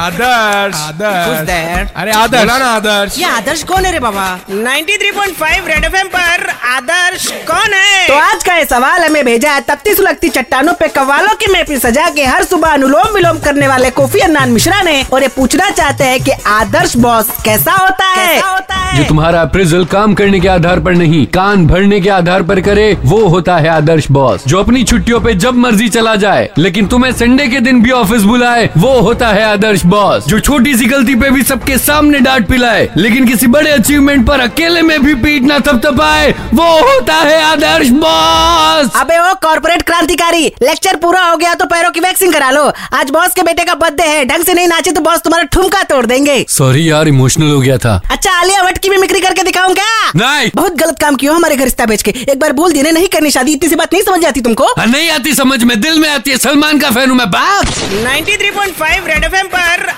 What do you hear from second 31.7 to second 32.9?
सामने डांट पिलाए,